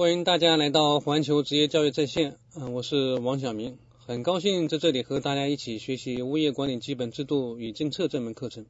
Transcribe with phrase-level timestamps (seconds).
[0.00, 3.76] 欢迎大家来到环球职业教育在线，嗯，我是王晓明，
[4.06, 8.64] 很高兴在这里和大家一起学习物业管理基本制度与政策这门课程。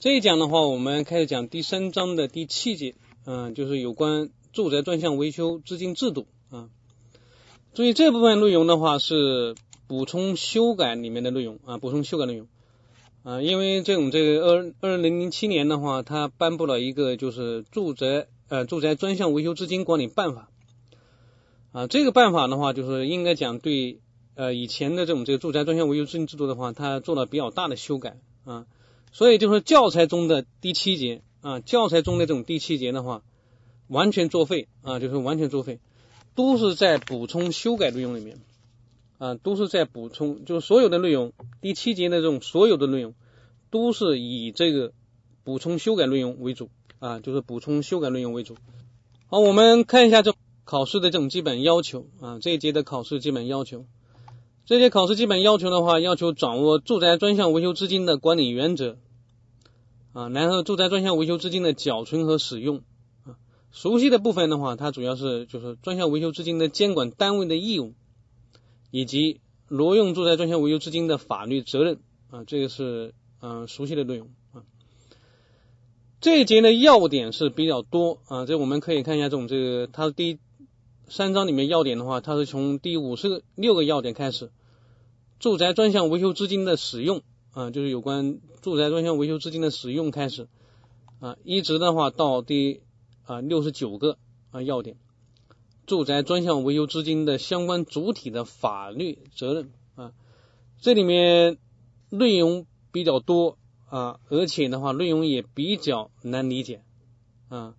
[0.00, 6.68] 这一讲的话，我们开始讲第三章的第七节，嗯，就是有关住宅专项维修资金制度啊。
[7.72, 9.54] 注意这部分内容的话是
[9.86, 12.48] 补充修改里面的内容啊，补充修改内容
[13.22, 20.48] 啊，因为这种这个二二零零七年的话，它颁布了一个就是住宅呃住宅专项维修资金管理办法
[21.72, 23.98] 啊，这个办法的话就是应该讲对
[24.36, 28.66] 呃以前的这种这个住宅专项维修资金制度的话，它做了比较大的修改啊。
[29.10, 33.22] 所以就是教材中的第七节啊，教材中的这种第七节的话，
[33.88, 35.80] 完全作废啊，就是完全作废，
[36.36, 38.38] 都是在补充修改内容里面
[39.18, 43.14] 啊，都是在补充，就是所有的内容，第七节的这种所有的内容，
[43.70, 44.92] 都是以这个
[45.42, 46.70] 补充修改内容为主
[47.04, 48.56] 啊，就是补充修改内容为主。
[49.26, 53.84] 好，我们看一下这考试的这种基本要求啊，这一节的考试基本要求，
[54.64, 58.96] 这节考试基本要求的话，要求掌握住宅专项维修资金的管理原则。
[60.14, 62.80] 啊，然后住宅专项维修资金的缴存和使用
[63.24, 63.36] 啊，
[63.70, 67.92] 熟悉的部分的话，它主要是就是专项维修资金的监管单位的义务，
[68.90, 71.98] 以及挪用住宅专项维修资金的法律责任
[72.30, 74.30] 啊，这个是嗯熟悉的内容。
[76.24, 80.38] 这一节的要点是比较多啊，这我们可以看一下这种这个它第
[81.06, 84.50] 三章里面要点的话，它是从第五十六个要点开始，
[85.38, 87.20] 住宅专项维修资金的使用。
[87.52, 90.48] 啊，就是有关住宅专项维修资金的使用开始
[91.20, 92.80] 啊，一直的话到第
[93.26, 94.16] 啊六十九个
[94.50, 94.96] 啊要点，
[95.84, 100.12] 住宅专项维修资金的相关主体的法律责任啊，
[100.80, 101.58] 这里面
[102.08, 103.58] 内容比较多
[103.96, 106.82] 啊，而且的话内容也比较难理解
[107.48, 107.74] 啊。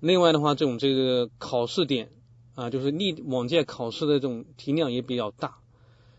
[0.00, 2.10] 另外的话，这种这个考试点
[2.54, 5.58] 啊，就是历往届考试的这种题量也比较大，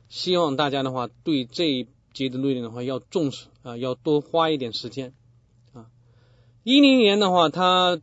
[0.07, 1.87] 希望大家的话对这一。
[2.13, 5.15] 节的内容的话要重视啊，要多花一点时间
[5.73, 5.87] 啊。
[6.61, 7.99] 一零年的话，它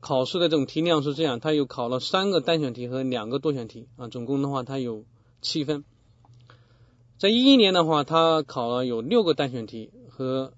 [0.00, 5.06] 考试的这种题量是这样，它有考了三个单选题和两个多选题啊，总共的话它有
[5.40, 5.82] 七分。
[7.16, 10.52] 在一一年的话，它考了有六个单选题和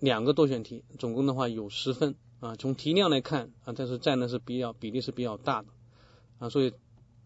[0.00, 2.56] 两个多选题，总共的话有十分啊。
[2.56, 5.68] 从题量来看啊，但是占的是比较比例是比较大的
[6.38, 6.72] 啊，所以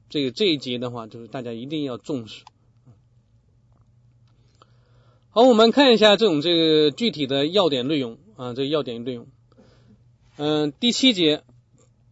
[0.09, 2.45] 这个这一节的话，就是大家一定要重视。
[5.31, 9.27] 好，我们看一下这种这个具体的要点内容啊，这要点内容。
[10.37, 11.43] 嗯，第七节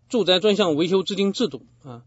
[0.08, 2.02] 住宅专项维修资金制度啊，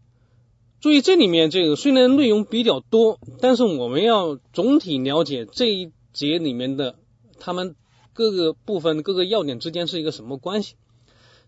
[0.80, 6.96] 注意这里面这个虽然内容比较多，但是我们要总体了解这一节里面的
[7.38, 7.76] 他们
[8.14, 10.76] 各个部分各个要点之间是一个什么关系。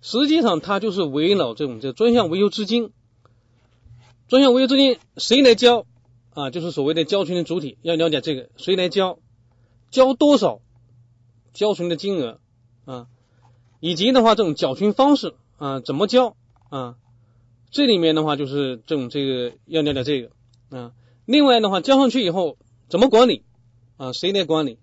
[0.03, 2.91] 实际上，它就是围绕这种这专项维修资金，
[4.29, 5.87] 专项维修资金谁来交
[6.35, 6.51] 啊？
[6.51, 9.19] 就是所谓的交权的主体，要了解这个谁来交。
[9.91, 10.61] 交多少，
[11.55, 12.41] 交存的金额
[12.85, 13.07] 啊，
[13.81, 16.37] 以及的话这种缴存方式啊，怎么交
[16.69, 16.97] 啊？
[17.71, 20.31] 这里面的话就是这种这个要了解这个
[20.77, 20.93] 啊。
[21.25, 23.45] 另外的话，交上去以后怎么管理
[23.97, 24.13] 啊？
[24.13, 24.79] 谁来管理？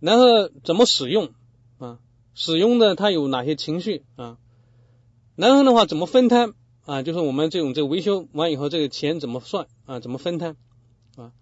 [0.00, 1.30] 然后怎么使用
[1.78, 1.98] 啊？
[2.34, 4.38] 使用的它有哪些情绪啊？
[5.36, 6.54] 然后的话怎么分摊
[6.84, 7.02] 啊？
[7.02, 10.00] 就是我们这种这个维修完以后，这个钱怎么算啊？
[10.00, 10.56] 怎么分摊
[11.16, 11.32] 啊？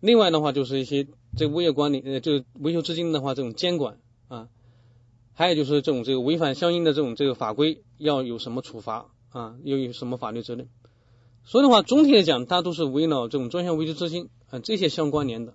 [0.00, 1.06] 另外的话就是一些。
[1.36, 4.48] 这物业管理呃，就是维修资金的话，这种监管啊，
[5.32, 10.68] 还有就是这种这个违反相应的这种这个法规要有什么处罚啊，又有什么法律责任？
[11.44, 15.54] 所以的话，总体来讲，它都是围绕这种专项维修资金啊这些相关联的，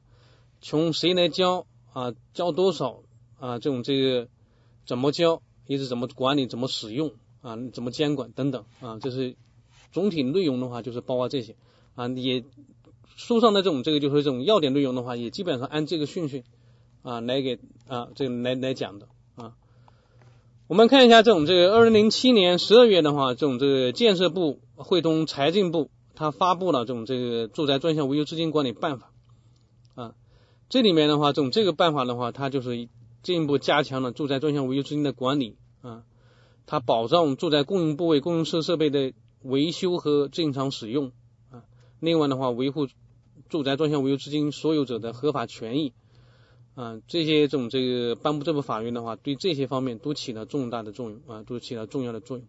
[0.61, 3.03] 从谁来交啊，交多少
[3.39, 4.28] 啊，这种这个
[4.85, 9.35] 怎么交，一直怎么管理，怎么使用啊，怎么监管等等啊，这是
[9.94, 11.56] 总体内容的话，就是包括这些
[11.95, 12.44] 啊，也。
[13.17, 16.44] 书上的这种这个就是这种要点内容的话，也基本上按这个顺序
[17.01, 19.53] 啊来给啊这个来来讲的啊。
[20.68, 29.13] 我们看一下这种这个二零零七年十二月的话，这种这个建设部会同财政部，它发布了这种这个住宅专项维修资金管理办法。
[30.67, 32.89] 这里面的话，这种这个办法的话，它就是
[33.21, 36.03] 进一步加强了住宅专项维修资金的管理啊，
[36.65, 41.12] 它保障住宅公用部位公用设设备的维修和正常使用
[41.51, 41.63] 啊。
[42.00, 42.88] 另外的话，维护
[43.47, 45.94] 住宅专项维修资金所有者的合法权益
[46.73, 52.47] 啊，这些这种这个颁布这部法律的话，对这些方面都起了重大的作用啊，都起了重要的作用。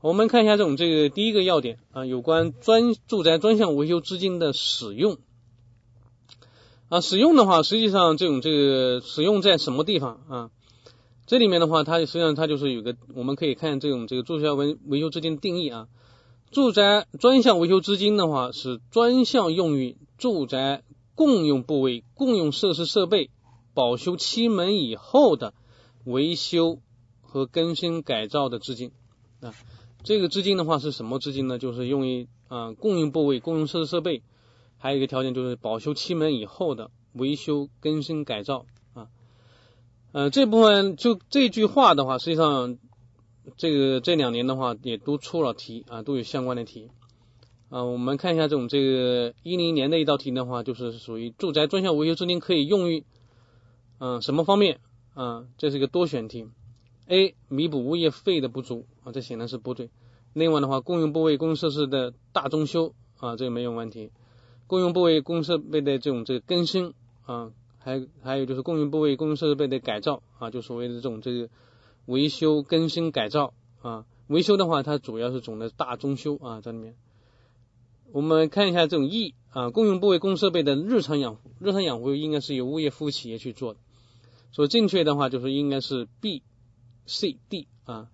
[0.00, 5.18] 我们看一下这种这个第一个要点啊，有关专住宅专项维修资金的使用
[6.88, 10.50] 啊，使用的话，实际上这种这个使用在什么地方啊？
[11.26, 15.88] 这里面的话，它实际上它就是有个，我们可以看这种这个住宅维维修资金定义啊。
[16.52, 20.84] 住宅专项维修资金的话，是专项用于住宅
[21.16, 23.30] 共用部位、共用设施设备
[23.74, 25.54] 保修期满以后的
[26.04, 26.78] 维修
[27.20, 28.92] 和更新改造的资金
[29.40, 29.52] 啊。
[30.04, 31.58] 这个资金的话是什么资金呢？
[31.58, 34.22] 就是用于啊共用部位、共用设施设备，
[34.78, 39.08] 还有一个条件就是保修期满以后的维修更新改造啊。
[40.12, 42.78] 呃，这部分就这句话的话，实际上。
[43.56, 46.90] 这个这两年的话，也都出了题啊，都有相关的题
[47.68, 47.84] 啊。
[47.84, 53.04] 我们看一下这种这个一零年的一道题的话，就是属于住宅专项维修资金可以用于
[54.00, 54.80] 嗯什么方面
[55.14, 55.46] 啊？
[55.58, 56.48] 这是一个多选题。
[57.06, 57.36] A.
[57.46, 59.90] 弥补物业费的不足啊，这显然是不对。
[60.32, 64.10] 另外的话，共用部位、公用设施的大中修啊，这个没有问题。
[64.66, 71.48] 共用部位、公用设备的这种这个更新啊，还还有就是共用部位、公用设备的改造啊，就所谓的这种这个。
[72.06, 73.52] 维修、更新、改造
[73.82, 76.94] 啊，维修的话，它主要是总的大中修啊，在里面
[78.12, 83.80] 我们看一下这种 E 啊，共用部位、公用设备的日常养护，日常养护应该是由物业服务企业去做的，
[84.52, 86.42] 所以正确的话就是应该是 B、
[87.06, 88.06] C、D 啊。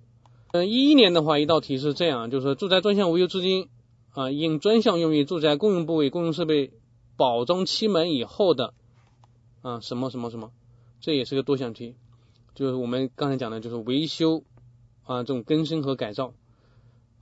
[0.52, 3.68] 嗯，一一年的话，一道题是这样，就是说住宅专项维修资金
[4.12, 6.72] 啊，应专项用于住宅共用部位、共用设备
[7.16, 8.74] 保装期满以后的
[9.62, 10.52] 啊什么什么什么，
[11.00, 11.96] 这也是个多项题。
[12.54, 14.44] 就是我们刚才讲的，就是维修
[15.04, 16.34] 啊，这种更新和改造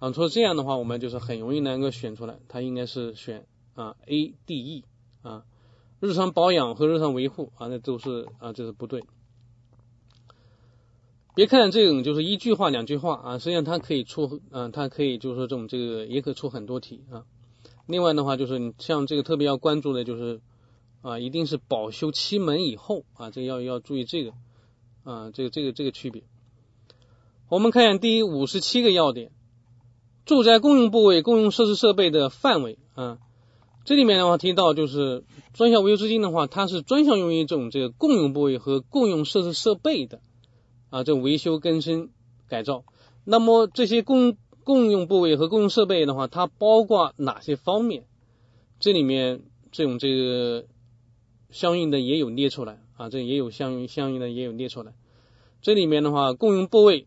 [0.01, 0.11] 啊。
[0.11, 4.85] 除了这样的话，我们就是很容易能够选出来，它应该是选啊 A、D、E
[5.23, 5.45] 啊。
[6.01, 9.05] 日常保养和日常维护啊，那都是啊，这是不对。
[11.35, 17.25] 别看这种就是一句话、两句话啊，实际上它可以出啊，它可以就是说这种这个也可出很多题啊。
[17.87, 20.41] 另外的话，就是你像这个特别要关注的就是
[21.03, 24.33] 啊，一定是保修期满以后啊，这要要注意这个。
[25.03, 26.25] 啊，这个这个这个区别，
[27.49, 29.33] 我们看一下第五十七个要点，
[30.27, 33.17] 住宅共用部位、共用设施设备的范围啊，
[33.87, 35.25] 这里面的话提到就是
[35.55, 40.21] 专项维修资金的话，它是专项用于这种这个共用部位和共用设施设备的
[40.91, 42.11] 啊，这维修更新
[42.49, 42.85] 改造。
[43.25, 48.05] 那么这些共共用部位和共用设备的话，它包括哪些方面？
[48.79, 49.43] 这里面
[49.73, 50.67] 这种这个
[51.51, 52.83] 相应的也有列出来。
[52.97, 54.93] 啊，这也有相应相应的也有列出来。
[55.63, 57.07] 这里面的话，共用部位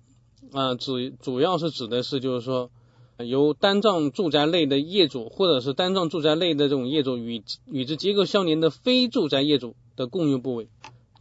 [0.51, 2.71] 啊，主主要是指的是就是说，
[3.17, 10.67] 由单幢住宅类的业主或者是单幢住宅类的这种业主与与之结构相连的非住宅业主的共用部位。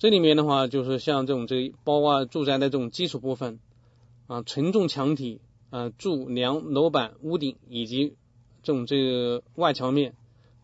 [0.03, 3.61] 这里面的话，就是像这种这包括住宅的这种基础部分
[4.27, 5.41] 啊，承重墙体
[5.71, 8.17] 啊，柱梁、楼板、屋顶以及
[8.65, 10.17] 这种这个外墙面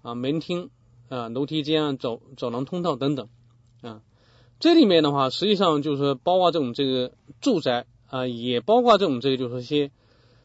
[0.02, 0.70] 啊，门厅
[1.08, 3.28] 啊，楼梯间啊，走走廊通道等等。
[3.80, 4.02] 啊，
[4.58, 9.92] 这里面的话，实际上就是包括这种这个住宅啊，也包括这种这个就是些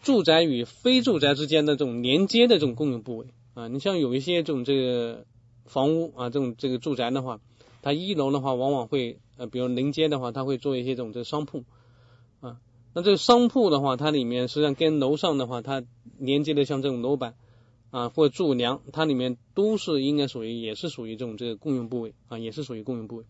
[0.04, 3.25] 住宅与非住宅之间的这种连接的这种共用部位
[3.56, 3.68] 啊。
[3.69, 5.25] 你像有一些这种这个
[5.66, 7.40] 房屋啊，这种这个住宅的话，
[7.83, 11.63] 它一楼的话往往会呃，比如临街的话，它会做一些这种这商铺
[12.41, 12.57] 啊。
[12.95, 15.83] 那这个商铺的话，它里面实际上跟楼上的话，它
[16.18, 17.35] 连接的像这种楼板。
[17.91, 23.25] 啊，或者柱梁，它里面都是应该属于，也是属于这种这个共用部位啊，也是属于共用部位。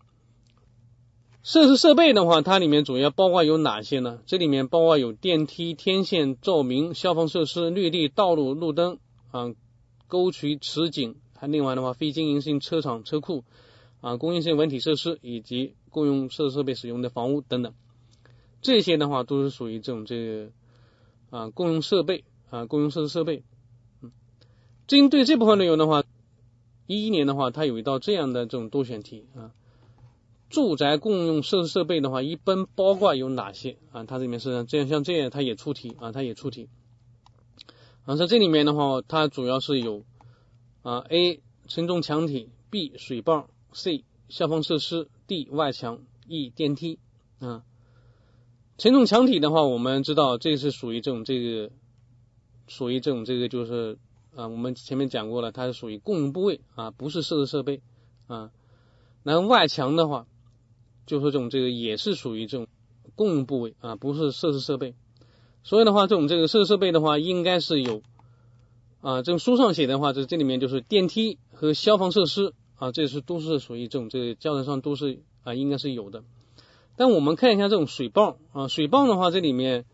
[1.42, 4.20] 设施设备的话，它里面主要包括有哪些呢？
[4.24, 8.96] 这里面包括有电梯、天线、照明、消防设施、绿地、道路、路灯
[9.32, 9.52] 啊、
[10.08, 13.44] 沟渠、池井，还另外的话，非经营性车厂、车库
[14.04, 17.72] 啊、公用性文体设施以及共用设施设备使用的房屋等等，
[18.60, 20.50] 这些的话都是属于这种这个
[21.30, 23.42] 啊共用设备啊共用设施设备。
[24.02, 24.12] 嗯
[24.86, 26.04] 针对这部分内容的话，
[26.86, 29.52] 一一年的话，它有一道这样的这种多选题啊，
[30.50, 34.04] 住宅共用设施设备的话，一般包括有哪些啊？
[34.04, 36.68] 它这里面是这样，像这样，它也出题啊，它也出题。
[38.04, 40.04] 啊，在这里面的话，它主要是有
[40.82, 46.98] 啊，A 承重墙体，B 水泵，C 消防设施，D 外墙，E 电梯
[47.40, 47.62] 啊。
[48.78, 51.70] 承重墙体的话，我们知道这是属于这种这个，
[52.66, 53.98] 属于这种这个就是。
[54.36, 57.82] 啊，我们前面讲过了，它是属于共用部位啊，不是设施设备
[58.26, 58.50] 啊。
[59.22, 60.26] 然后外墙的话，
[61.06, 62.66] 就是这种这个也是属于这种
[63.14, 64.96] 共用部位啊，不是设施设备。
[65.62, 68.02] 所以的话，这种这个设施设备的话，应该是有
[69.02, 76.24] 啊，这种书上写的话，这这里面就是电梯和消防设施啊，这是都是属于这种这个教材上都是啊，应该是有的。
[76.96, 79.84] 但我们看一下这种水泵啊，水泵的话，这里面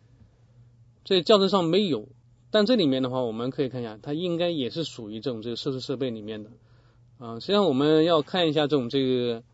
[1.04, 2.08] 这教程上没有。
[2.52, 6.50] 但这里面的话，我们可以看一下，它应该也是属于这种这个设施设备里面的
[7.18, 7.38] 啊。
[7.38, 9.44] 实际上我们要看一下这种这个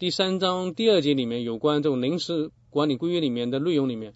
[0.00, 4.14] 第三章第二节里面有关这种临时管理规约里面的内容里面，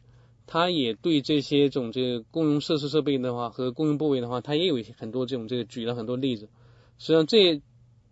[0.49, 6.49] 它也对这些这种这个公用设施设备的话和公用部位的话，它也有一些很多这种这个举了很多例子。
[6.99, 7.63] 实际上，这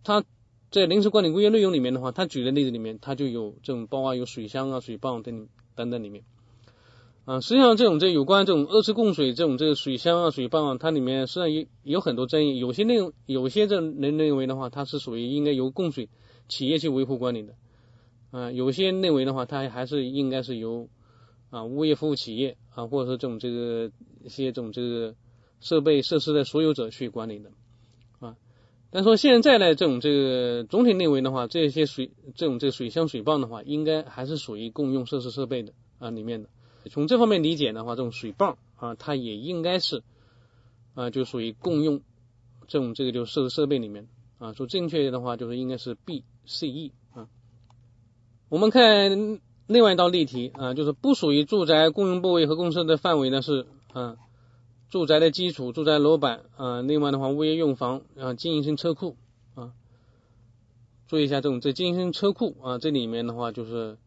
[0.07, 0.23] 它
[0.71, 6.23] 在临时管理规约内容里面的话，它举的例子里面，它就有这种包括有水箱啊、水泵等等等里面。
[7.25, 12.57] 啊，实际上这种这有关这种二次供水这种这个水箱啊、水泵啊，它里面实际上有有很多争议。
[12.57, 16.07] 有些内容，有些这人认为的话，它是属于应该由供水
[16.47, 17.55] 企业去维护管理的。
[18.31, 20.87] 啊，有些认为的话，它还是应该是由
[21.49, 23.91] 啊物业服务企业啊，或者说这种这个
[24.23, 25.15] 一些这种这个
[25.59, 27.51] 设备设施的所有者去管理的。
[28.89, 36.49] 但说现在呢，这种这个总体认为的话，这些水这种这个水箱、水泵的话，应该还是属于共用设施设备的啊里面的。
[36.89, 40.03] 从这方面理解的话，这种水泵啊，它也应该是
[40.93, 42.01] 啊，就属于共用
[42.67, 44.07] 这种这个就设施设备里面
[44.39, 44.53] 啊。
[44.53, 47.27] 说正确的话，就是应该是 B、C、E 啊。
[48.47, 54.15] 我们看另外一道例题啊，就是不属于住宅共用部位和公设的范围呢是啊，
[54.89, 59.15] 住宅的基础、住宅楼板啊，另外的话物业用房啊，经营性车库
[59.55, 59.73] 啊。
[61.07, 63.97] 注意一下这种这经营性车库啊，这里面的话就是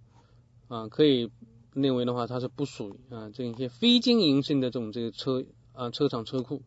[0.69, 1.31] 啊可以。
[1.73, 6.63] 认为的话，它是不属于啊这一些非经营性的这种这个车啊车厂车库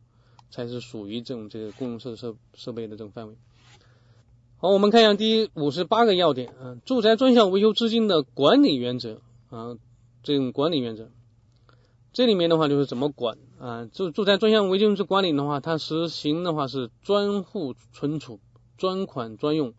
[0.49, 3.35] 才是属于这种这个公用设设设备的这种范围。
[4.55, 9.75] 好，我们看一下第五十八个要点啊，住宅专项维修资金的管理原则啊，
[10.23, 11.09] 这种管理原则，
[12.13, 13.85] 这里面的话就是怎么管啊？
[13.85, 18.39] 住住宅专项维修之管理的话，它实行的话是专户存储、
[18.77, 19.73] 专款专用，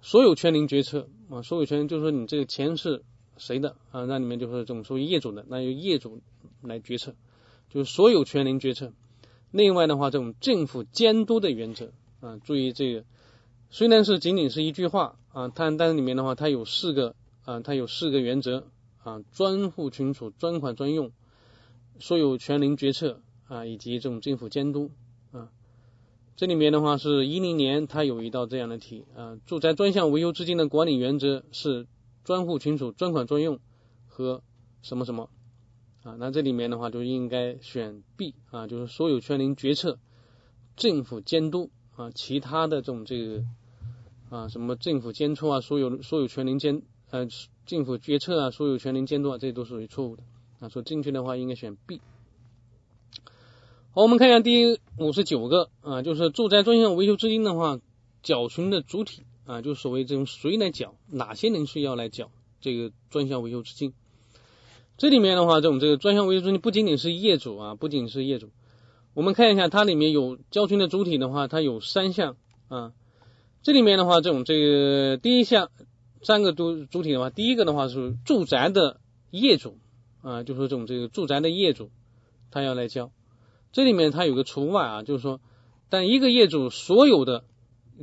[0.00, 3.02] 所有权人决策啊，所有权人就是说你这个钱是。
[3.40, 4.04] 谁的啊？
[4.06, 6.20] 那里面就是这种属于业主的，那由业主
[6.60, 7.14] 来决策，
[7.70, 8.92] 就是所有权人决策。
[9.52, 13.04] 另外的话，这种政府监督的原则啊，注意这个，
[13.70, 18.64] 虽然是仅仅是一句话啊，它但是里面的话，它有四个啊，它有四个原则
[19.04, 21.12] 啊：专户存储、专款专用、
[21.98, 24.90] 所有权人决策啊，以及这种政府监督
[25.32, 25.50] 啊。
[26.36, 31.86] 这里面的话是一零年，它有一道这样的题啊：住宅专项维修资金的管理原则是。
[32.24, 33.58] 专户存储、专款专用
[34.06, 34.42] 和
[34.82, 35.30] 什么什么
[36.02, 36.16] 啊？
[36.18, 39.98] 那这里面的话就应该选 B 啊，就是所有权人决策、
[40.76, 43.44] 政府监督啊，其他的这种这个
[44.28, 47.26] 啊什么政府监督啊，所有所有权人监呃
[47.64, 50.22] 政府决策啊，所有权人监督啊，这都属于错误的
[50.60, 50.68] 啊。
[50.68, 52.00] 说正确的话应该选 B。
[53.90, 57.80] 好，我们看一下第五十九个啊，就是住宅专项维修资金的话，
[58.22, 59.22] 缴存的主体。
[59.44, 63.94] 啊，就所谓这种谁来缴，哪些人需要来缴这个专项维修资金？
[64.98, 68.50] 这里面的话，这种这个专项维修资金不仅仅是业主啊，不仅是业主。
[69.14, 72.36] 我们看一下，它里面有交存的主体的话，它有三项
[72.68, 72.92] 啊。
[73.62, 75.70] 这里面的话，这种这个第一项
[76.20, 79.00] 三个主主体的话，第一个的话是住宅的
[79.30, 79.78] 业主
[80.22, 81.90] 啊，就说这种这个住宅的业主
[82.50, 83.10] 他要来交。
[83.72, 85.40] 这里面它有个除外啊，就是说，
[85.88, 87.44] 但一个业主所有的。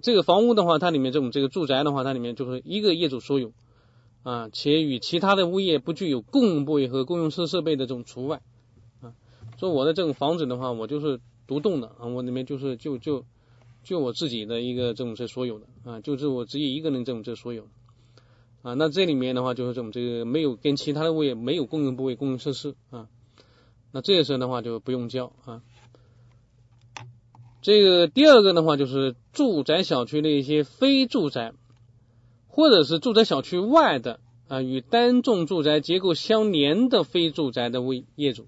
[0.03, 3.53] 这个房屋的话，它里面这种这个住宅的话，它里面就是一个业主所有
[4.23, 8.41] 啊，且与其他的物业不具有共用部位和共用设设备的这种除外
[8.99, 9.15] 啊。
[9.57, 13.23] 说我的这种房子的话，我就是独栋的啊，我里面就是就就
[13.85, 17.69] 就我自己的一个这种这所有的啊，就是我自己一个人这种这所有的
[18.65, 18.73] 啊。
[18.73, 23.07] 那这里面的话就是这种这个没有跟其他的物业没有共用部位、共用设施啊，
[23.91, 25.61] 那这时候的话就不用交啊。
[27.61, 31.53] 这个第二个的话，就是住宅小区的一些非住宅，
[32.47, 38.45] 或者是住宅小区外的啊，与单幢住宅结构相连的非住宅的位业主，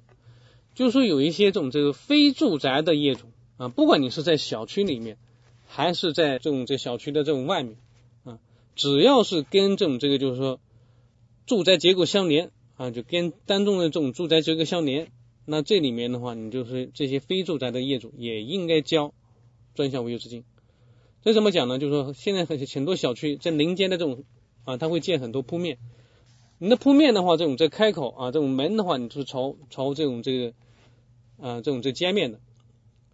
[0.75, 3.25] 就是说有一些这种这个非住宅的业主
[3.57, 5.17] 啊，不管你是在小区里面，
[5.65, 7.77] 还是在这种这小区的这种外面，
[8.77, 10.61] 只要是跟这种这个就是说
[11.45, 15.11] 住宅结构相连啊，就跟单中的这种住宅结构相连。
[15.45, 19.13] 那这里面的话，你就是这些非住宅的业主也应该交
[19.75, 20.43] 专项维修资金。
[21.23, 21.79] 这怎么讲呢？
[21.79, 24.23] 就是说现在很很多小区在临街的这种
[24.63, 25.77] 啊，它会建很多铺面。
[26.59, 30.53] 你的铺面的话，这种这开口啊，这种门的话，你是朝朝这种这个
[31.39, 32.39] 啊这种这街面的。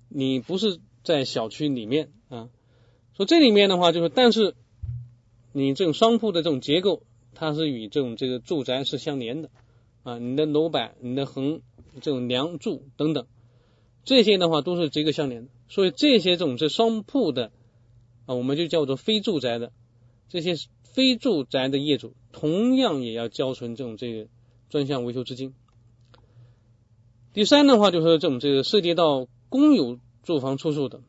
[0.10, 2.50] 你不是在小区里面啊。
[3.16, 4.56] 说这里面的话，就是但是
[5.54, 9.50] 你这种商铺的这种结构，它是与这种这个住宅是相连的
[10.04, 10.20] 啊。
[10.20, 11.62] 你的楼板，你的横。
[12.02, 13.28] 这种梁柱等等，
[14.04, 17.52] 这些的话都是结构相连的，所以这些这种是商铺的
[18.26, 19.72] 啊，我们就叫做非住宅的
[20.28, 24.28] 这些非住宅的业主，同样也要交存这种这个
[24.72, 25.54] 专项维修资金。
[27.32, 31.02] 第三的话就是这种这个涉及到公有住房出售的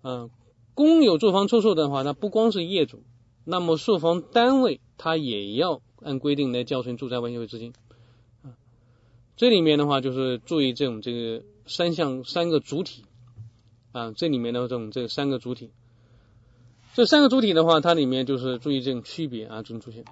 [0.00, 0.30] 啊，
[0.72, 3.02] 公有住房出售的话，那不光是业主，
[3.44, 7.72] 那么售房单位它也要按规定来交存住宅维修资金。
[8.42, 8.52] 啊
[9.36, 13.04] 这里面的话就是注意这种这个三项三个主体
[13.92, 15.70] 啊，这里面的这种这三个主体，
[16.94, 20.04] 这三个主体的话，它里面就是注意这种区别啊，这种出现。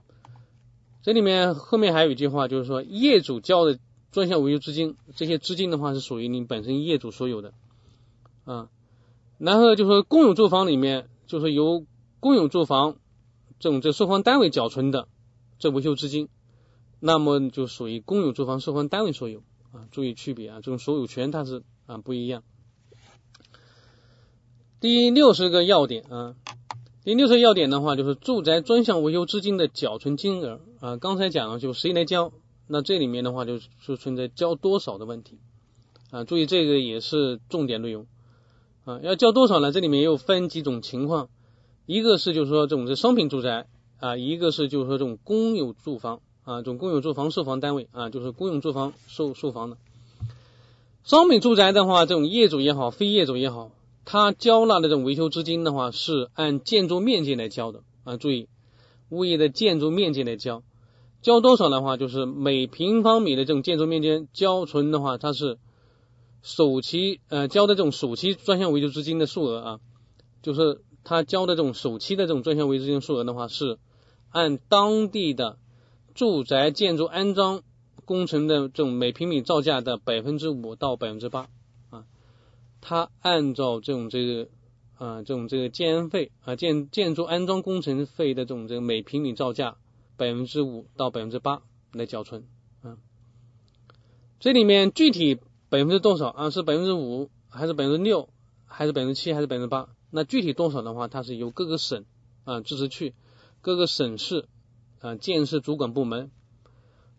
[1.02, 3.78] 这里面后面还有一句话，就是说业主交的
[4.10, 7.52] 专项维修资金，这些资金的话是属于你本身业主所有的
[8.44, 8.68] 啊。
[9.38, 11.84] 然后就说公有住房里面，就是由
[12.18, 12.96] 公有住房
[13.58, 15.08] 这种这售房单位缴存的
[15.58, 16.28] 这维修资金，
[17.00, 19.88] 那么就属于公有住房售房单位所有啊。
[19.90, 22.42] 注意区别啊，这种所有权它是啊不一样。
[24.80, 26.36] 第六十个要点啊。
[27.04, 30.98] 第六个要点的话，就是住宅专项维修资金的缴存金额啊。
[30.98, 32.32] 刚才讲了，就谁来交，
[32.66, 35.38] 那这里面的话就就存在交多少的问题
[36.10, 36.24] 啊。
[36.24, 38.06] 注意这个也是重点内容
[38.84, 39.00] 啊。
[39.02, 39.72] 要交多少呢？
[39.72, 41.30] 这里面又分几种情况，
[41.88, 43.66] 一个是就是说这种是商品住宅
[43.98, 49.78] 啊，一个是就是说这种公有住房啊，这种公有住房售房单位啊，就是公有住房售售房的。
[51.02, 53.70] 商品住宅的话，这种业主也好，非业主也好。
[54.04, 58.18] 他交纳的这种维修资金的话，是按建筑面积来交的啊。
[58.18, 58.48] 注意，
[59.08, 60.62] 物业的建筑面积来交，
[61.22, 65.56] 交多少的话，就是每平方米的这种建筑面积交存的话，它是
[66.42, 69.80] 首期呃交的这种首期专项维修资金的数额啊，
[70.42, 73.78] 就是他交的这种首期的这种专项维修金数额的话，是
[74.28, 75.58] 按当地的
[76.14, 77.62] 住宅建筑安装
[78.04, 81.48] 工程的这种每平米造价的百分之五到百分之八
[81.88, 82.04] 啊。
[82.82, 84.48] 他按照这种这个
[84.98, 89.78] 啊这种这个建安费啊建建筑安装工程费的这种这个每平米造价
[90.18, 91.62] 百分之五到百分之八
[91.94, 92.44] 来缴存
[92.82, 92.98] 啊，
[94.40, 95.36] 这里面具体
[95.70, 98.28] 百分之多少啊是百分之五还是百分之六
[98.66, 99.88] 还是百分之七还是百分之八？
[100.10, 102.04] 那具体多少的话，它是由各个省
[102.44, 103.14] 啊自治区
[103.60, 104.46] 各个省市
[105.00, 106.30] 啊建设主管部门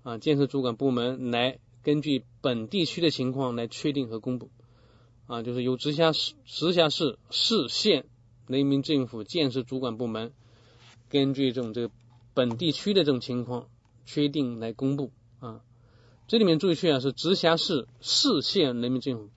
[0.04, 4.50] 啊建设主管部门来根据本地区的情况来确定和公布。
[5.28, 8.08] 啊，就是由直辖市、直辖市、市县
[8.48, 10.34] 人民政府建设主管部门
[11.08, 11.92] 根据这种这个
[12.34, 13.68] 本地区的这种情况
[14.08, 15.62] 确定来公布啊。
[16.28, 19.30] 这里面注意去啊，是直辖市、市县人民政府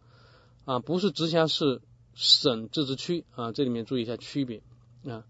[0.64, 1.82] 啊，不是直辖市、
[2.14, 3.52] 省自治区啊。
[3.52, 4.62] 这里面注意一下区别
[5.04, 5.24] 啊。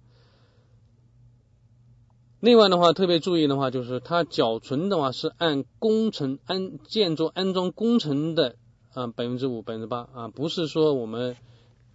[2.41, 8.57] 另外的话，特别注意的话，就是它缴存的话是按工程安建筑安装工程的。
[8.95, 11.35] 啊，百分之五、百分之八啊，不是说我们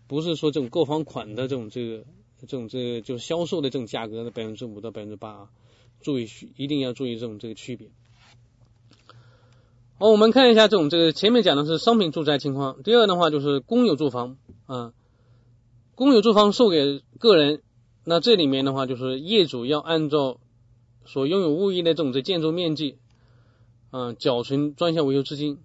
[0.08, 2.04] 不是说这种购房款的这种这个
[2.40, 5.52] 这种这个就是销售的这种价格的百分之五到百分之八啊，
[6.02, 7.92] 注意一定要注意这种这个区别。
[10.00, 14.94] 好，我们看一下这种这个前面讲的是商品住宅情况，第二的话就是公有住房啊，
[15.96, 17.64] 公有住房售给个人，
[18.04, 20.38] 那这里面的话就是业主要按照
[21.06, 23.00] 所拥有物业的这种这建筑面积
[23.90, 25.58] 啊缴存专项维修资金。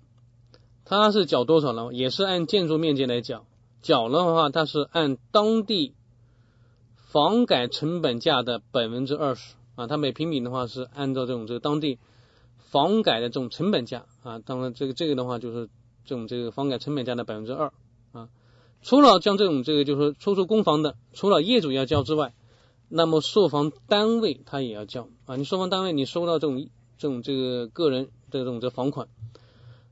[0.87, 1.90] 它是缴多少呢？
[1.92, 3.45] 也是按建筑面积来缴，
[3.83, 5.92] 缴了的话，它是按当地
[7.11, 9.87] 房改成本价的百分之二十啊。
[9.87, 11.99] 它每平米的话是按照这种这个当地
[12.72, 14.40] 房改的这种成本价啊。
[14.40, 15.68] 当然，这个这个的话就是
[16.04, 17.72] 这种这个房改成本价的百分之二
[18.11, 18.28] 啊。
[18.82, 22.35] 除了像这种这个就是说出租公房的，除了业主要交之外，
[22.88, 25.37] 那么售房单位他也要交啊。
[25.37, 26.66] 你售房单位你收到这种
[26.98, 29.06] 这种这个个人的这种这房款。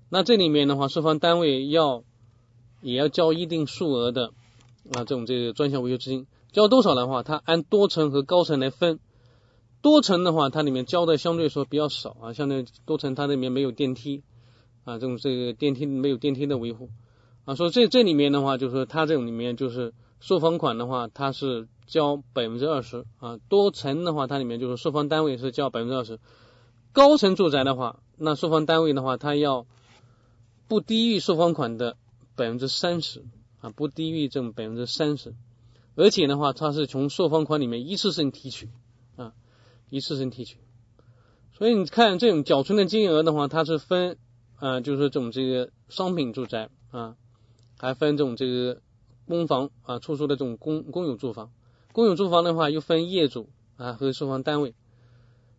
[0.09, 2.03] 那这里面的话，售房单位要
[2.81, 4.33] 也要交一定数额的
[4.93, 8.99] 啊，这种这个专项维修资金，交多少的话，它按多层和高层来分。
[9.83, 14.23] 多层的话，它里面交的相对说比较少啊，相对多层它里面没有电梯
[14.85, 16.91] 啊，这种这个电梯没有电梯的维护。
[17.45, 26.19] 啊，所以这这里面的话，就是它这种里面就是售房款的话，它是交百分之二十啊，多层的话，它里面就是售房单位是交百分之二十，
[26.93, 29.67] 高层住宅的话，那售房单位的话，它要。
[30.69, 31.97] 不低于售房款的
[32.37, 33.25] 百分之三十
[33.61, 35.35] 啊，不低于这种百分之三十，
[35.97, 38.69] 而且的话，它是从售房款里面一次性提取，
[39.91, 40.57] 一次性提取。
[41.53, 44.17] 所以你看这种缴存的金额的话，它是分
[44.57, 47.17] 啊，就是说这种这个商品住宅啊，
[47.77, 48.81] 还分这种这个
[49.27, 51.53] 公房啊，出租的这种公公有住房，
[51.93, 54.75] 公有住房的话又分业主啊和售房单位，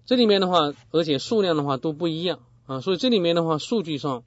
[0.05, 4.23] 这里面的话，而且数量的话都不一样啊，所以这里面的话，数据上。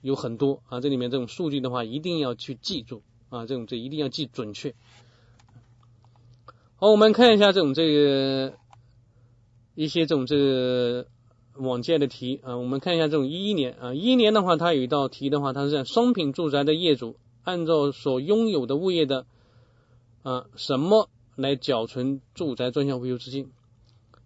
[0.00, 4.74] 有很多啊，这里面这种数据的话，一定要去记住啊，这种这一定要记准确。
[6.74, 8.54] 好，我们看一下这种这个
[9.74, 11.06] 一些这种这个
[11.56, 19.26] 往届的题啊，我们看一下这种一一年啊，一一年的话，它有一道题的话，它是这样：商品住宅的业主按照所拥有的物业的
[20.22, 23.50] 啊什么来缴存住宅专项维修资金？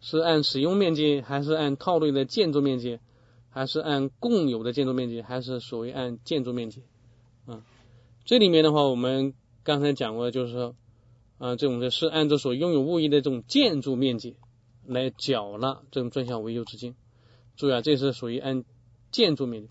[0.01, 2.99] 是按使用面积，还是按套内的建筑面积？
[3.49, 6.83] 还是按共有的建筑面积，还是所谓按建筑面积？
[7.47, 7.65] 啊，
[8.25, 9.33] 这里面的话，我们
[9.65, 10.75] 刚才讲过，就是说，
[11.39, 14.37] 啊，这种的是按照所拥有物业的这种建筑面积
[14.89, 16.95] 来缴纳这种专项维修资金。
[17.57, 18.65] 注意啊，这是属于按
[19.11, 19.69] 建筑面积。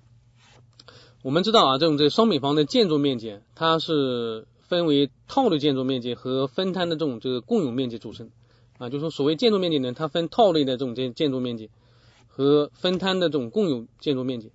[1.21, 8.29] 我们知道啊，这种这商品房的建筑面积，它是分为套内建筑面积和分摊的这种这个共有面积组成。
[8.77, 11.69] 啊，就说所谓建筑面积呢，它分套内的这种建建筑面积
[12.27, 14.51] 和分摊的这种共有建筑面积。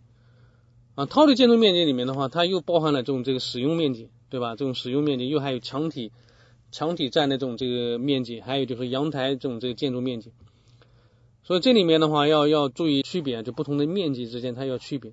[0.95, 4.57] 啊，套内建筑面积里面的话，它又包含了这种这个使用面积，对吧？
[4.57, 6.13] 这种使用面积又还有墙体
[6.71, 10.33] 墙体占的这种这个面积，还有就是阳台这种这个建筑面积。
[11.43, 15.13] 所以这里面的话要要注意区别，就不同的面积之间它要区别。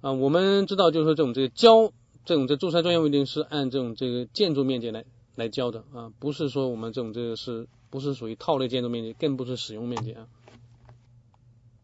[0.00, 1.92] 啊，我们知道就是说这种这个交
[2.24, 7.68] 这种这住宅专项规定是按这种这个建筑面积来来交的啊，不是说我们这种这个是。
[7.92, 10.28] 不是属于套类建筑面积，更不是使用面积啊。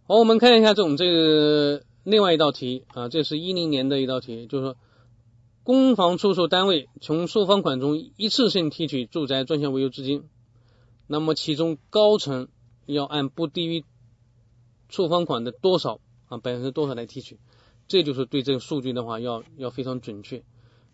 [0.07, 4.77] 好，我们看一下这种这个另外一道题啊，这是一零年的一道题，就是说，
[5.65, 10.29] 公房出售单位从售房款中一次性提取住宅专项维修资金，
[11.09, 12.47] 那么其中高层
[12.87, 13.85] 要按不低于
[14.89, 17.39] 处方款的多少啊百分之多少来提取，
[17.89, 20.43] 这就是对这个数据的话要要非常准确，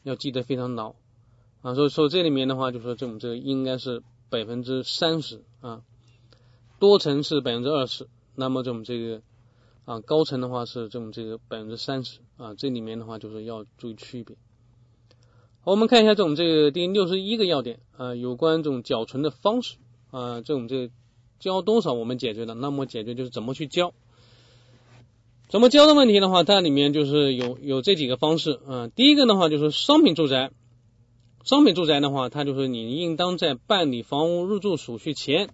[0.02, 0.94] 要记得非常牢
[1.60, 1.74] 啊。
[1.74, 4.02] 所以说这里面的话，就说这种这个应该是。
[4.32, 5.82] 百分之三十啊，
[6.78, 9.20] 多层是百分之二十，那么这种这个
[9.84, 14.34] 啊高层的话是这种这个百分之三十啊，这里面的话就是要注意区别。
[15.64, 19.76] 我们看一下这种这个第六十一个要点啊，有关这种缴存的方式
[20.10, 20.90] 啊，这种这
[21.42, 23.92] 交多少我们解决了，那么解决就是怎么去交，
[25.48, 30.52] 怎么交的问题的话，它里面就是有有这几个方式啊，第一个的话就是商品住宅。
[31.44, 35.50] 商品住宅的话，它就是你应当在办理房屋入住手续前，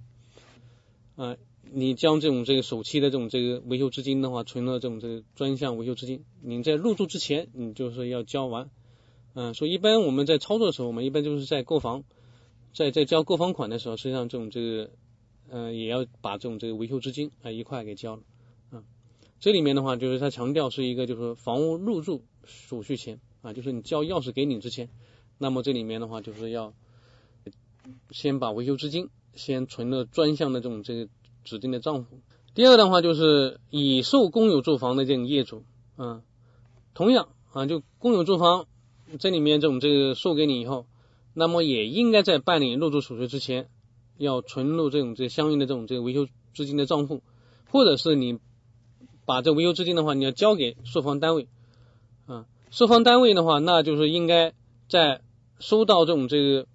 [1.17, 1.37] 啊，
[1.73, 8.69] 你将这种这个首期的这种这个维修资金的话，存了这种这个专项维修资金，你在入住之前，你就是要交完。
[9.33, 12.05] 嗯，所以一般我们在操作的时候，我们一般就是在购房，
[12.75, 14.91] 在在交购房款的时候，实际上这种这个，
[15.51, 18.23] 嗯，也要把这种这个维修资金啊一块给交了。
[18.71, 18.85] 啊，
[19.41, 24.89] 这里面的话就是它强调是一个就是房屋入住手续前啊，就是你交钥匙给你之前。
[25.39, 26.75] 那么这里面的话，就是要
[28.11, 31.09] 先把维修资金先存了专项的这种这个
[31.45, 32.21] 指定的账户。
[32.55, 35.65] 第二的话，就是已售公有住房的这种业主，
[35.97, 36.23] 啊，
[36.93, 38.67] 同样啊，就公有住房
[39.21, 40.87] 这里面这种这个售给你以后，
[41.35, 43.71] 那么也应该在办理入住手续之前，
[44.19, 47.23] 要存入这种这相应的这种这个维修资金的账户，
[47.71, 48.39] 或者是你
[49.25, 51.49] 把这维修资金的话，你要交给售房单位，
[52.27, 54.53] 啊，售房单位的话，那就是应该
[54.89, 55.21] 在
[55.61, 56.67] 收到这种这个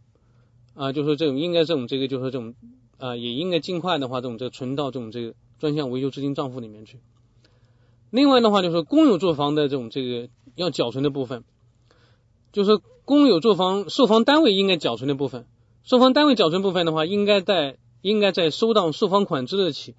[0.73, 2.55] 啊，就是这种应该这种这个就是这种
[2.97, 6.99] 啊，也应该尽快的话，这种这存到这种这个专项维修资金账户里面去。
[8.09, 11.43] 另外的话，就是公有住房的这种这个要缴存的部分，
[12.51, 15.47] 就是公有住房售房单位应该缴存的部分，
[15.83, 19.95] 售房单位缴存部分的话，应该在应该在收到售房款之日起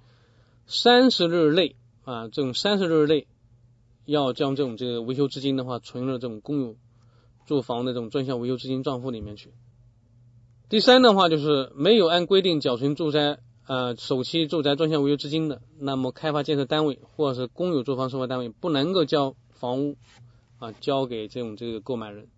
[0.66, 3.26] 三十日内啊，这种三十日内
[4.04, 6.76] 要将这种这个维修资金的话存入这种公有。
[7.46, 9.52] 住房的这种专项维修资金账户里面去。
[10.70, 19.98] 第三的话就是没有按规定缴存住宅呃首期住宅专项维修资金的，那么开发建设单位或者是公有住房售房单位不能够将房屋
[20.58, 22.28] 啊交给这种这个购买人。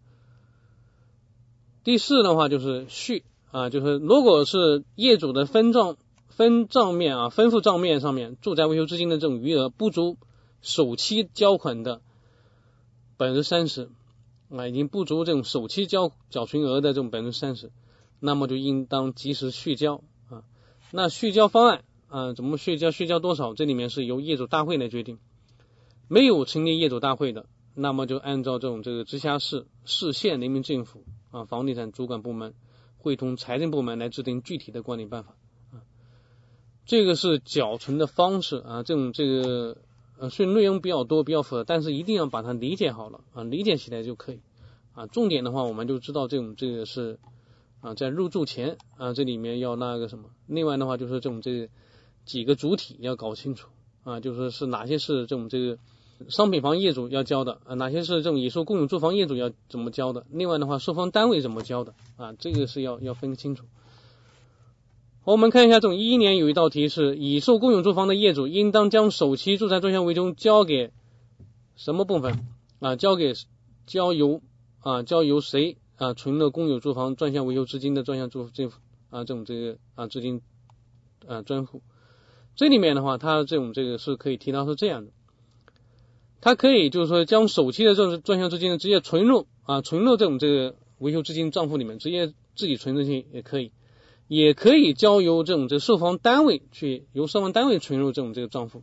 [1.84, 3.22] 第四的话就是续
[3.56, 5.96] 啊，就是如果是业主的分账
[6.28, 10.18] 分账面啊分付账面上面住宅维修资金的这种余额不足
[10.60, 12.02] 首期交款的
[13.16, 13.88] 百分之三十。
[14.48, 17.72] 啊，已经不足这种首期交缴存额的这种百分之三十，
[18.20, 20.44] 那么就应当及时续交啊。
[20.92, 22.92] 那续交方案啊，怎么续交？
[22.92, 23.54] 续交多少？
[23.54, 25.18] 这里面是由业主大会来决定。
[26.06, 32.54] 没有成立业主大会的，那么就按照这种这个直辖市、市县人民政府啊房地产主管部门
[33.06, 35.34] 会同财政部门来制定具体的管理办法
[35.72, 35.80] 啊。
[36.84, 39.78] 这个是缴存的方式啊，这种这个。
[40.18, 44.40] 呃，虽然内容比较多，比较复杂，但是一定要把它理解好了啊，理解起来就可以
[44.94, 45.06] 啊。
[45.06, 47.18] 重点的话，我们就知道这种这个是
[47.82, 50.30] 啊，在入住前啊，这里面要那个什么。
[50.46, 51.68] 另外的话，就是这种这
[52.24, 53.68] 几个主体要搞清楚
[54.04, 55.78] 啊，就是是哪些是这种这个
[56.28, 60.26] 商品房业主要交的啊，哪些是这种已售公有住房业主要怎么交的。
[60.30, 63.66] 另外的话，售房单位怎么交的啊，这个是要要分清楚。
[65.22, 70.92] 好我们看一下，这种一一年有一道题是：已售公有住房的业主应当将首期住宅专项维修交给
[71.74, 72.46] 什么部分
[72.78, 72.96] 啊？
[72.96, 73.34] 交给
[73.86, 74.40] 交由
[74.80, 75.02] 啊？
[75.02, 76.14] 交由谁啊？
[76.14, 78.68] 存了公有住房专项维修资金的专项住这
[79.10, 80.40] 啊这种这个啊资金
[81.26, 81.82] 啊专户。
[82.54, 85.10] 这里面的话，它这种这个是可以提到是这样的：
[86.40, 93.72] 它可以就是说将首期的这种专项资金直接存入啊存入这种这个维修资金账户里面，直接自己存进去也可以，
[94.28, 98.82] 也可以交由这种这售房单位去由售房单位存入这种这个账户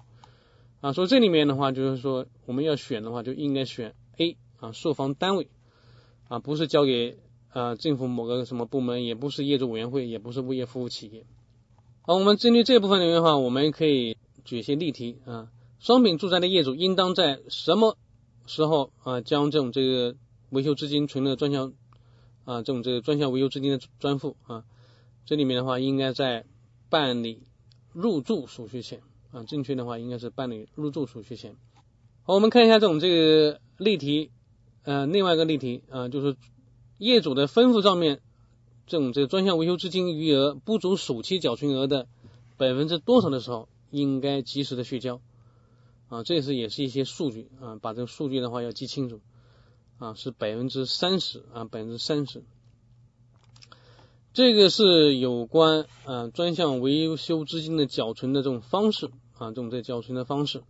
[0.81, 0.93] 啊。
[0.93, 5.47] 所以这里面的话就是说我们要选的话就应该选 A 啊售房单位
[6.27, 7.17] 啊不是交给
[7.49, 11.25] 啊政府某个什么部门，也不是业主委员会，也不是物业服务企业。
[12.01, 15.47] 好，我们针对这部分里面的话，我们可以举一些例题啊。
[15.83, 17.97] 商品住宅的业主应当在什么
[18.47, 20.15] 时候啊将这种这个
[20.49, 21.73] 维修资金存入专项
[22.45, 24.63] 啊这种这个专项维修资金的专户啊？
[25.25, 26.45] 这里面的话应该在
[26.89, 27.41] 办理
[27.91, 29.01] 入住手续前
[29.33, 31.57] 啊，正确的话应该是办理入住手续前。
[32.23, 34.31] 好，我们看一下这种这个例题，
[34.83, 36.37] 呃，另外一个例题啊，就是
[36.97, 38.21] 业主的分户账面。
[38.87, 42.07] 这种这个专项维修资金余额不足首期缴存额的
[42.55, 45.19] 百分之多少的时候，应该及时的续交
[46.13, 49.19] 啊，这是也是一些数据啊，把这个数据的话要记清楚
[49.97, 52.43] 啊，是百分之三十啊，百分之三十，
[54.32, 59.08] 这个是有关啊专项维修资金的缴存的这种方式
[59.39, 60.62] 啊，这种在缴存的方式